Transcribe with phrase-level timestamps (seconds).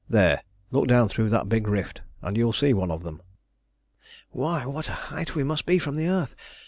[0.09, 0.41] There,
[0.71, 3.21] look down through that big rift, and you will see one of them."
[4.31, 6.35] "Why, what a height we must be from the earth!